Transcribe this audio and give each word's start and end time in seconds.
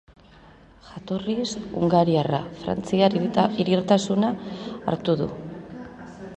Jatorriz 0.85 1.45
hungariarra, 1.81 2.39
frantziar 2.63 3.19
hiritartasuna 3.21 4.33
hartu 4.93 5.19
du. 5.25 5.33